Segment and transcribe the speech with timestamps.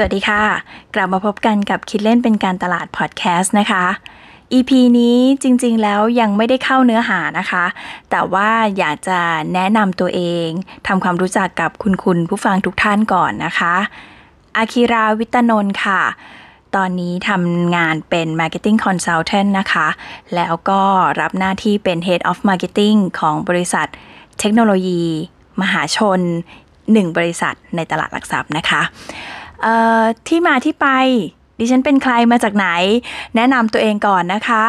[0.00, 0.42] สวัสดีค่ะ
[0.94, 3.84] กลับมาพบกันกับคิดเล่นเป็นการตลาดพอดแคสต์นะคะ
[4.52, 7.64] EP นี้จริงๆแล้วยังไม่ได้เข้าเนื้อหานะคะ
[8.10, 9.20] แต่ว่าอยากจะ
[9.54, 10.48] แนะนำตัวเอง
[10.86, 13.74] ทำความรู้จักกับคุณคุณผู้ฟังทุกท่านก่อนนะคะ
[14.56, 16.02] อาคิราวิตนนท์ค่ะ
[16.76, 19.86] ตอนนี้ทำงานเป็น Marketing Consultant นะคะ
[20.34, 20.80] แล้วก็
[21.20, 23.86] รับหน้าที่เป็น Head of Marketing ของบริษัท
[24.40, 25.02] เทคโนโลยี
[25.60, 26.20] มหาชน
[26.68, 28.82] 1 บริษัทในตลาดหลักทรัพย์นะคะ
[30.28, 30.88] ที่มาที่ไป
[31.58, 32.66] ดิฉันเป็นใครมาจากไหน
[33.36, 34.64] แนะนำตัวเองก่อนนะคะ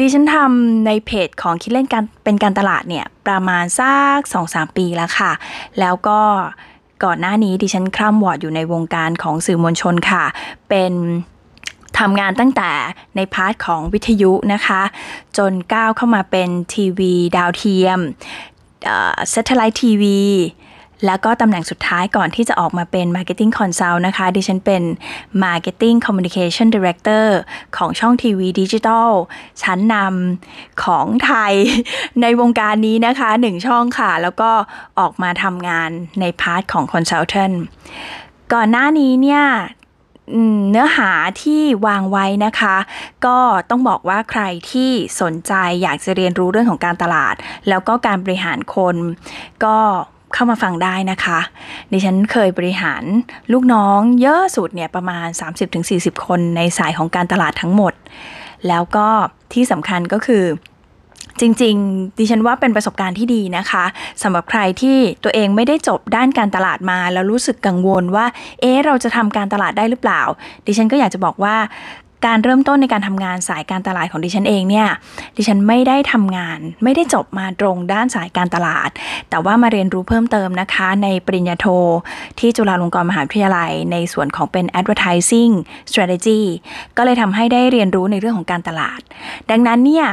[0.00, 5.32] ดิฉันทำในเพจของคิดเล่นการเป็นการตลาดเนี่ยประมาณสัก 2-3 ปีแล้วค่ะ
[5.80, 6.20] แล้วก็
[7.04, 10.24] ก่อนหน้านี้ดิฉันคร่ำหวอดอยู่ในวงการของสื่อมวลชนค่ะ
[10.68, 10.92] เป็น
[11.98, 12.70] ทำงานตั้งแต่
[13.16, 14.82] ใน part ของวิทยุนะคะ
[15.38, 17.98] จนก้าวเข้ามาเป็นทีวีดาวเทียม
[19.30, 20.20] Satellite TV
[21.06, 24.82] แล้วก็ตำแหน่งสุดท้ายก่อนที่จะออกมาเป็น Marketing Consult นะคะ ดิฉันเป็น
[25.44, 27.26] Marketing Communication Director
[27.76, 29.10] ของช่องทีวีดิจิทัล
[29.62, 31.54] ชั้นนำของไทย
[32.22, 34.50] ในวงการนี้นะคะหนึ่งช่องค่ะ แล้วก็
[34.98, 37.56] ออกมาทำงานใน part ของ Consultant
[38.52, 39.44] ก่อนหน้านี้เนี่ย
[40.70, 41.10] เนื้อหา
[41.42, 42.76] ที่วางไว้นะคะ
[43.26, 43.38] ก็
[43.70, 47.34] ต้องบอกว่าใครที่สนใจอยากจะเรียนรู้เรื่องของการตลาด
[47.68, 48.96] แล้วก็การบริหารคน
[49.64, 49.78] ก็
[50.34, 51.38] เข้ามาฟังได้นะคะ
[51.92, 53.02] ดิฉันเคยบริหาร
[53.52, 55.26] ลูกน้องเยอะสุดเนี่ยประมาณ
[55.76, 57.92] 30-40 คนในสายของการตลาดทั้งหมด
[58.68, 59.08] แล้วก็
[59.52, 60.44] ที่สำคัญก็คือ
[61.40, 63.84] จริงๆ ดิฉันว่าเป็นประสบการณ์ที่ดีนะคะ
[64.22, 68.26] สำหรับใครที่ตัวเองไม่ได้จบด้านการตลาดมา แล้วรู้สึกกังวลว่า
[68.60, 70.22] เอ๊ะเราจะทำการตลาดได้หรือเปล่า
[70.66, 71.56] ดิฉันก็อยากจะบอกว่า
[72.26, 74.88] การเริ่มต้นในการทำงานสายการตลาดของดิฉันเองเนี่ย
[75.36, 78.90] ดิฉันไม่ได้ทำงาน ไม่ได้จบมาตรงด้านสายการตลาด
[79.30, 81.66] แต่ว่ามาเรียนรู้เพิ่มเติมนะคะ ในปริญญาโท
[82.38, 85.52] ที่จุฬาลงกรณ์มหาวิทยาลัย ในส่วนของเป็น advertising
[85.90, 86.40] strategy
[86.96, 89.00] ก็เลยทำให้ได้เรียนรู้ในเรื่องของการตลาด
[89.50, 90.06] ดังนั้นเนี่ย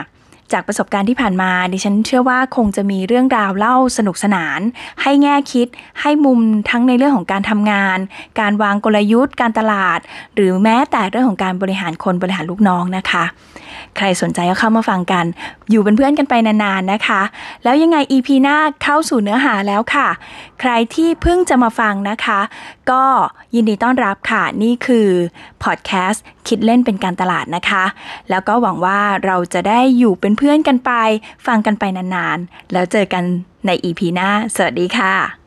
[0.53, 4.59] จากประสบการณ์ที่ผ่านมา ดิฉันเชื่อว่าคงจะมีเรื่องราวเล่าสนุกสนาน
[5.01, 5.67] ให้แง่คิด
[6.01, 7.97] ให้มุมทั้งในเรื่องของการทำงาน
[8.39, 9.99] การวางกลยุทธ์ การตลาด
[10.35, 13.23] หรือแม้แต่เรื่องของการบริหารคนบริหารลูกน้องนะคะ
[13.97, 15.25] ใครสนใจก็เข้ามาฟังกัน
[15.69, 17.21] อยู่เป็นเพื่อนกันไปนานๆนะคะ
[17.63, 20.07] แล้วยังไง EP หน้าเข้าสู่เนื้อหาแล้วค่ะ
[20.59, 22.39] ใครที่เพิ่งจะมาฟังนะคะ
[22.91, 23.03] ก็
[23.55, 25.07] ยินดีต้อนรับค่ะ นี่คือ
[25.63, 27.83] พอดแคสต์คิดเล่นเป็นการตลาดนะคะ
[28.29, 30.91] แล้วก็หวังว่าเราจะได้อยู่เป็นเพื่อนกันไป
[31.47, 33.23] ฟังกันไปนานๆ แล้วเจอกัน
[33.65, 35.38] ใน EP หน้า สวัสดีค่ะ